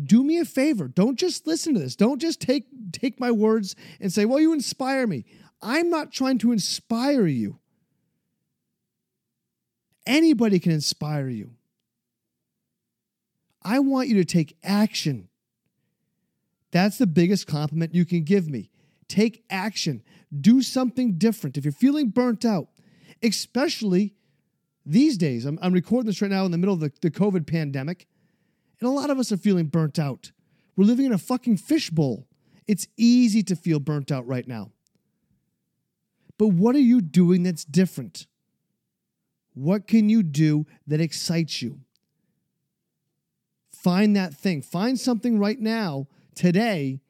Do 0.00 0.22
me 0.22 0.38
a 0.38 0.44
favor. 0.44 0.88
Don't 0.88 1.18
just 1.18 1.46
listen 1.46 1.74
to 1.74 1.80
this. 1.80 1.96
Don't 1.96 2.20
just 2.20 2.40
take 2.40 2.66
take 2.92 3.18
my 3.18 3.30
words 3.30 3.74
and 4.00 4.12
say 4.12 4.24
well 4.24 4.40
you 4.40 4.52
inspire 4.52 5.06
me. 5.06 5.24
I'm 5.62 5.88
not 5.88 6.12
trying 6.12 6.38
to 6.38 6.52
inspire 6.52 7.26
you. 7.26 7.58
Anybody 10.06 10.58
can 10.58 10.72
inspire 10.72 11.28
you. 11.28 11.52
I 13.62 13.80
want 13.80 14.08
you 14.08 14.14
to 14.16 14.24
take 14.24 14.56
action 14.62 15.28
that's 16.76 16.98
the 16.98 17.06
biggest 17.06 17.46
compliment 17.46 17.94
you 17.94 18.04
can 18.04 18.22
give 18.22 18.48
me 18.48 18.70
take 19.08 19.44
action 19.50 20.02
do 20.40 20.60
something 20.60 21.16
different 21.16 21.56
if 21.56 21.64
you're 21.64 21.72
feeling 21.72 22.08
burnt 22.08 22.44
out 22.44 22.68
especially 23.22 24.14
these 24.84 25.16
days 25.16 25.44
i'm, 25.44 25.58
I'm 25.62 25.72
recording 25.72 26.06
this 26.06 26.20
right 26.20 26.30
now 26.30 26.44
in 26.44 26.50
the 26.50 26.58
middle 26.58 26.74
of 26.74 26.80
the, 26.80 26.92
the 27.00 27.10
covid 27.10 27.46
pandemic 27.46 28.06
and 28.80 28.88
a 28.88 28.92
lot 28.92 29.10
of 29.10 29.18
us 29.18 29.32
are 29.32 29.36
feeling 29.36 29.66
burnt 29.66 29.98
out. 29.98 30.32
We're 30.76 30.84
living 30.84 31.06
in 31.06 31.12
a 31.12 31.18
fucking 31.18 31.56
fishbowl. 31.58 32.26
It's 32.66 32.86
easy 32.96 33.42
to 33.44 33.56
feel 33.56 33.80
burnt 33.80 34.12
out 34.12 34.26
right 34.26 34.46
now. 34.46 34.72
But 36.38 36.48
what 36.48 36.74
are 36.74 36.80
you 36.80 37.00
doing 37.00 37.42
that's 37.42 37.64
different? 37.64 38.26
What 39.54 39.86
can 39.86 40.10
you 40.10 40.22
do 40.22 40.66
that 40.86 41.00
excites 41.00 41.62
you? 41.62 41.80
Find 43.72 44.14
that 44.16 44.34
thing. 44.34 44.60
Find 44.60 45.00
something 45.00 45.38
right 45.38 45.58
now, 45.58 46.08
today, 46.36 47.00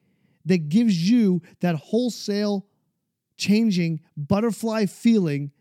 that 0.45 0.69
gives 0.69 1.09
you 1.09 1.41
that 1.59 1.75
wholesale 1.75 2.65
changing 3.37 3.99
butterfly 4.15 4.85
feeling. 4.85 5.51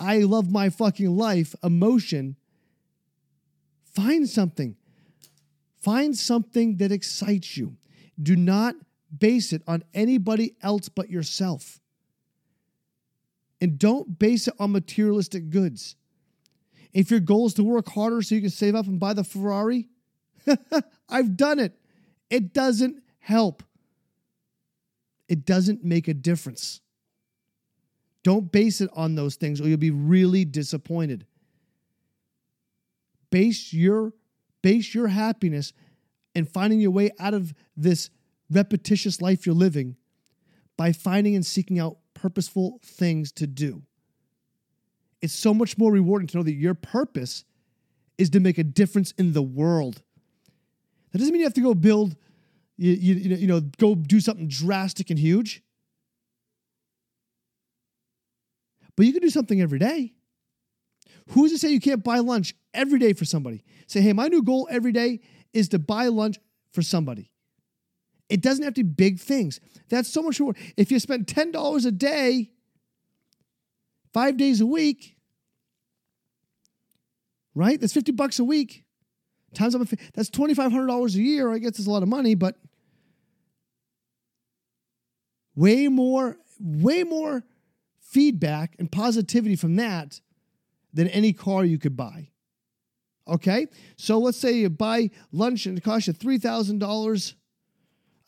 I 0.00 0.18
love 0.20 0.50
my 0.50 0.70
fucking 0.70 1.16
life 1.16 1.54
emotion. 1.62 2.36
Find 3.84 4.28
something. 4.28 4.76
Find 5.80 6.16
something 6.16 6.78
that 6.78 6.90
excites 6.90 7.56
you. 7.56 7.76
Do 8.20 8.36
not 8.36 8.74
base 9.16 9.52
it 9.52 9.62
on 9.66 9.84
anybody 9.94 10.56
else 10.62 10.88
but 10.88 11.10
yourself. 11.10 11.78
And 13.60 13.78
don't 13.78 14.18
base 14.18 14.48
it 14.48 14.54
on 14.58 14.72
materialistic 14.72 15.50
goods. 15.50 15.96
If 16.92 17.10
your 17.10 17.20
goal 17.20 17.46
is 17.46 17.54
to 17.54 17.64
work 17.64 17.88
harder 17.88 18.22
so 18.22 18.34
you 18.34 18.40
can 18.40 18.50
save 18.50 18.74
up 18.74 18.86
and 18.86 18.98
buy 18.98 19.12
the 19.12 19.24
Ferrari, 19.24 19.88
I've 21.08 21.36
done 21.36 21.58
it. 21.58 21.78
It 22.28 22.52
doesn't 22.52 23.01
help. 23.22 23.62
It 25.28 25.46
doesn't 25.46 25.84
make 25.84 26.08
a 26.08 26.14
difference. 26.14 26.80
Don't 28.24 28.52
base 28.52 28.80
it 28.80 28.90
on 28.94 29.14
those 29.14 29.36
things 29.36 29.60
or 29.60 29.68
you'll 29.68 29.78
be 29.78 29.90
really 29.90 30.44
disappointed. 30.44 31.26
Base 33.30 33.72
your 33.72 34.12
base 34.60 34.94
your 34.94 35.08
happiness 35.08 35.72
and 36.34 36.48
finding 36.48 36.80
your 36.80 36.90
way 36.90 37.10
out 37.18 37.34
of 37.34 37.52
this 37.76 38.10
repetitious 38.50 39.20
life 39.20 39.44
you're 39.46 39.54
living 39.54 39.96
by 40.76 40.92
finding 40.92 41.34
and 41.34 41.44
seeking 41.44 41.80
out 41.80 41.98
purposeful 42.14 42.78
things 42.84 43.32
to 43.32 43.46
do. 43.46 43.82
It's 45.20 45.32
so 45.32 45.54
much 45.54 45.78
more 45.78 45.90
rewarding 45.90 46.28
to 46.28 46.36
know 46.36 46.42
that 46.42 46.52
your 46.52 46.74
purpose 46.74 47.44
is 48.18 48.30
to 48.30 48.40
make 48.40 48.58
a 48.58 48.64
difference 48.64 49.12
in 49.12 49.32
the 49.32 49.42
world. 49.42 50.02
That 51.10 51.18
doesn't 51.18 51.32
mean 51.32 51.40
you 51.40 51.46
have 51.46 51.54
to 51.54 51.60
go 51.60 51.74
build, 51.74 52.16
you, 52.76 52.92
you, 52.92 53.36
you 53.36 53.46
know, 53.46 53.60
go 53.60 53.94
do 53.94 54.20
something 54.20 54.48
drastic 54.48 55.10
and 55.10 55.18
huge. 55.18 55.62
But 58.96 59.06
you 59.06 59.12
can 59.12 59.22
do 59.22 59.30
something 59.30 59.60
every 59.60 59.78
day. 59.78 60.12
Who's 61.30 61.52
to 61.52 61.58
say 61.58 61.70
you 61.70 61.80
can't 61.80 62.02
buy 62.02 62.18
lunch 62.18 62.54
every 62.74 62.98
day 62.98 63.12
for 63.12 63.24
somebody? 63.24 63.64
Say, 63.86 64.00
hey, 64.00 64.12
my 64.12 64.28
new 64.28 64.42
goal 64.42 64.68
every 64.70 64.92
day 64.92 65.20
is 65.52 65.68
to 65.70 65.78
buy 65.78 66.08
lunch 66.08 66.38
for 66.72 66.82
somebody. 66.82 67.30
It 68.28 68.40
doesn't 68.40 68.64
have 68.64 68.74
to 68.74 68.84
be 68.84 68.90
big 68.90 69.20
things. 69.20 69.60
That's 69.88 70.08
so 70.08 70.22
much 70.22 70.40
more. 70.40 70.54
If 70.76 70.90
you 70.90 70.98
spend 70.98 71.26
$10 71.26 71.86
a 71.86 71.90
day, 71.90 72.50
five 74.12 74.36
days 74.36 74.60
a 74.60 74.66
week, 74.66 75.16
right? 77.54 77.80
That's 77.80 77.92
50 77.92 78.12
bucks 78.12 78.38
a 78.38 78.44
week. 78.44 78.84
Times 79.54 79.74
up, 79.74 79.86
that's 80.14 80.30
$2,500 80.30 81.14
a 81.14 81.20
year. 81.20 81.52
I 81.52 81.58
guess 81.58 81.78
it's 81.78 81.86
a 81.86 81.90
lot 81.90 82.02
of 82.02 82.08
money, 82.08 82.34
but 82.34 82.56
way 85.54 85.88
more, 85.88 86.38
way 86.58 87.04
more 87.04 87.44
feedback 88.00 88.76
and 88.78 88.90
positivity 88.90 89.56
from 89.56 89.76
that 89.76 90.20
than 90.92 91.08
any 91.08 91.32
car 91.32 91.64
you 91.64 91.78
could 91.78 91.96
buy. 91.96 92.28
Okay? 93.28 93.66
So 93.96 94.18
let's 94.18 94.38
say 94.38 94.52
you 94.52 94.70
buy 94.70 95.10
lunch 95.30 95.66
and 95.66 95.78
it 95.78 95.84
costs 95.84 96.06
you 96.06 96.14
$3,000 96.14 97.34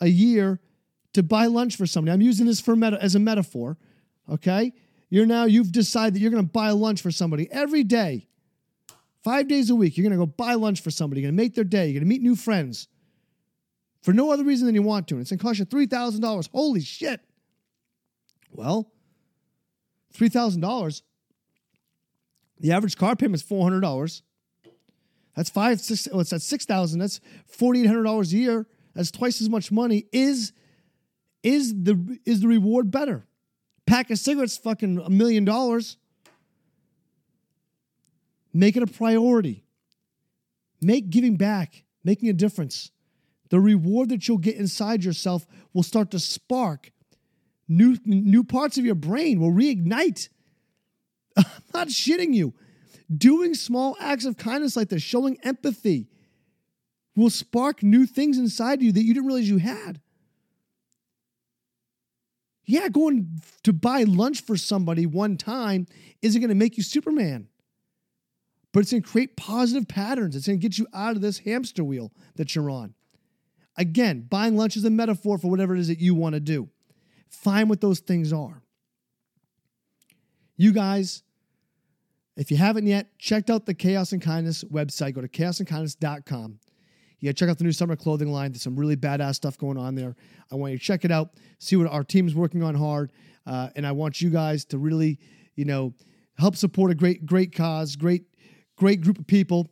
a 0.01 0.07
year 0.07 0.61
to 1.13 1.23
buy 1.23 1.47
lunch 1.47 1.77
for 1.77 1.87
somebody. 1.87 2.13
I'm 2.13 2.21
using 2.21 2.47
this 2.47 2.61
for 2.61 2.77
meta- 2.77 3.03
as 3.03 3.15
a 3.15 3.19
metaphor. 3.19 3.77
Okay? 4.31 4.73
You're 5.11 5.27
now, 5.27 5.45
you've 5.45 5.73
decided 5.73 6.15
that 6.15 6.21
you're 6.21 6.31
going 6.31 6.45
to 6.45 6.53
buy 6.53 6.71
lunch 6.71 7.01
for 7.01 7.11
somebody 7.11 7.51
every 7.51 7.85
day. 7.85 8.27
Five 9.25 9.49
days 9.49 9.71
a 9.71 9.75
week, 9.75 9.97
you're 9.97 10.09
going 10.09 10.19
to 10.19 10.25
go 10.25 10.27
buy 10.27 10.55
lunch 10.55 10.83
for 10.83 10.91
somebody. 10.91 11.23
You're 11.23 11.31
going 11.31 11.37
to 11.37 11.43
make 11.43 11.55
their 11.55 11.65
day. 11.65 11.87
You're 11.87 12.01
going 12.01 12.09
to 12.09 12.15
meet 12.15 12.23
new 12.23 12.37
friends 12.37 12.89
for 14.03 14.13
no 14.13 14.31
other 14.31 14.45
reason 14.45 14.67
than 14.67 14.75
you 14.75 14.83
want 14.83 15.09
to. 15.09 15.15
And 15.15 15.23
it's 15.23 15.31
going 15.31 15.39
to 15.39 15.45
cost 15.45 15.59
you 15.59 15.67
$3,000. 15.67 16.51
Holy 16.53 16.81
shit. 16.83 17.21
Well, 18.53 18.93
$3,000 20.15 21.03
the 22.61 22.73
average 22.73 22.97
car 22.97 23.17
payment 23.17 23.43
is 23.43 23.43
$400. 23.43 24.23
That's 25.37 25.51
five, 25.51 25.81
six, 25.81 26.09
oh, 26.13 26.21
it's 26.21 26.33
at 26.33 26.43
6,000. 26.43 26.99
That's 26.99 27.21
$4,800 27.59 28.33
a 28.33 28.37
year. 28.37 28.67
That's 28.95 29.11
twice 29.11 29.43
as 29.43 29.49
much 29.51 29.73
money. 29.73 30.07
Is, 30.13 30.53
is 31.43 31.75
the, 31.75 32.19
is 32.25 32.41
the 32.41 32.49
reward 32.49 32.91
better? 32.91 33.27
Pack 33.87 34.11
of 34.11 34.19
cigarettes, 34.19 34.57
fucking 34.57 34.99
a 34.99 35.11
million 35.11 35.45
dollars. 35.45 35.99
Make 38.55 38.77
it 38.77 38.85
a 38.85 38.87
priority. 38.87 39.65
Make 40.81 41.11
giving 41.11 41.37
back, 41.37 41.83
making 42.05 42.29
a 42.29 42.33
difference. 42.33 42.93
The 43.51 43.61
reward 43.61 44.09
that 44.11 44.27
you'll 44.27 44.39
get 44.39 44.57
inside 44.57 45.05
yourself 45.05 45.45
will 45.73 45.83
start 45.83 46.13
to 46.13 46.21
spark 46.21 46.93
new, 47.69 47.99
new 48.05 48.45
parts 48.45 48.79
of 48.79 48.85
your 48.85 48.95
brain, 48.95 49.41
will 49.41 49.51
reignite. 49.51 50.29
I'm 51.37 51.45
not 51.75 51.89
shitting 51.89 52.33
you. 52.33 52.55
Doing 53.15 53.55
small 53.55 53.97
acts 54.01 54.25
of 54.25 54.37
kindness 54.37 54.77
like 54.77 54.89
this, 54.89 55.03
showing 55.03 55.39
empathy, 55.43 56.09
will 57.17 57.31
spark 57.31 57.83
new 57.83 58.07
things 58.07 58.39
inside 58.39 58.83
you 58.83 58.93
that 58.93 59.03
you 59.03 59.15
didn't 59.15 59.27
realize 59.27 59.49
you 59.49 59.59
had. 59.59 60.01
Yeah, 62.67 62.89
going 62.89 63.41
to 63.65 63.73
buy 63.73 64.05
lunch 64.05 64.43
for 64.43 64.57
somebody 64.57 65.05
one 65.05 65.37
time 65.37 65.87
isn't 66.23 66.41
going 66.41 66.49
to 66.49 66.55
make 66.55 66.77
you 66.79 66.83
Superman, 66.83 67.49
but 68.75 68.81
it's 68.81 68.91
going 68.91 69.05
to 69.05 69.09
create 69.09 69.37
positive 69.37 69.87
patterns. 69.87 70.35
It's 70.35 70.49
going 70.49 70.59
to 70.59 70.63
get 70.63 70.79
you 70.79 70.89
out 70.93 71.15
of 71.15 71.23
this 71.23 71.39
hamster 71.39 71.85
wheel 71.85 72.11
that 72.35 72.57
you're 72.57 72.69
on. 72.69 72.93
Again, 73.77 74.27
buying 74.29 74.57
lunch 74.57 74.77
is 74.77 74.85
a 74.85 74.91
metaphor 74.91 75.39
for 75.39 75.49
whatever 75.49 75.77
it 75.77 75.79
is 75.79 75.87
that 75.87 76.01
you 76.01 76.13
want 76.13 76.35
to 76.35 76.41
do. 76.41 76.69
Find 77.31 77.71
what 77.71 77.81
those 77.81 78.01
things 78.01 78.33
are. 78.33 78.65
You 80.57 80.73
guys, 80.73 81.23
if 82.37 82.51
you 82.51 82.57
haven't 82.57 82.89
yet, 82.89 83.17
checked 83.17 83.49
out 83.49 83.65
the 83.65 83.75
Chaos 83.75 84.11
and 84.11 84.21
Kindness 84.21 84.65
website. 84.65 85.15
Go 85.15 85.21
to 85.21 85.29
chaosandkindness.com. 85.29 86.59
Yeah, 87.21 87.31
check 87.31 87.49
out 87.49 87.59
the 87.59 87.65
new 87.65 87.73
summer 87.73 87.95
clothing 87.95 88.33
line. 88.33 88.51
There's 88.51 88.63
some 88.63 88.75
really 88.75 88.97
badass 88.97 89.37
stuff 89.37 89.57
going 89.57 89.79
on 89.79 89.95
there. 89.95 90.17
I 90.51 90.57
want 90.57 90.73
you 90.73 90.79
to 90.79 90.85
check 90.85 91.05
it 91.05 91.13
out, 91.13 91.35
see 91.61 91.77
what 91.77 91.87
our 91.87 92.03
team's 92.03 92.35
working 92.35 92.65
on 92.65 92.75
hard, 92.75 93.13
uh, 93.47 93.69
and 93.77 93.87
I 93.87 93.93
want 93.93 94.21
you 94.21 94.31
guys 94.31 94.65
to 94.67 94.79
really, 94.79 95.21
you 95.55 95.65
know, 95.65 95.95
help 96.37 96.57
support 96.57 96.91
a 96.91 96.95
great, 96.97 97.25
great 97.25 97.55
cause, 97.55 97.95
great, 97.95 98.25
great 98.77 99.01
group 99.01 99.19
of 99.19 99.27
people, 99.27 99.69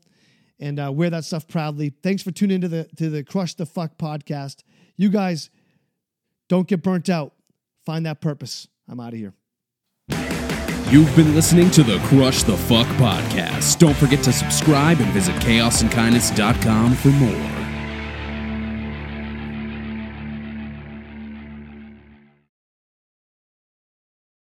and 0.58 0.78
uh, 0.78 0.92
wear 0.92 1.10
that 1.10 1.24
stuff 1.24 1.48
proudly. 1.48 1.90
Thanks 2.02 2.22
for 2.22 2.30
tuning 2.30 2.56
into 2.56 2.68
the 2.68 2.84
to 2.96 3.10
the 3.10 3.24
Crush 3.24 3.54
the 3.54 3.66
Fuck 3.66 3.98
podcast. 3.98 4.62
You 4.96 5.08
guys 5.08 5.50
don't 6.48 6.68
get 6.68 6.82
burnt 6.82 7.08
out. 7.08 7.34
Find 7.84 8.06
that 8.06 8.20
purpose. 8.20 8.68
I'm 8.88 9.00
out 9.00 9.12
of 9.12 9.18
here. 9.18 9.34
You've 10.90 11.14
been 11.16 11.34
listening 11.34 11.70
to 11.70 11.82
the 11.82 11.98
Crush 12.00 12.42
the 12.42 12.56
Fuck 12.56 12.86
podcast. 12.98 13.78
Don't 13.78 13.96
forget 13.96 14.22
to 14.24 14.32
subscribe 14.32 15.00
and 15.00 15.10
visit 15.12 15.34
chaosandkindness.com 15.36 16.94
for 16.96 17.08
more. 17.08 17.51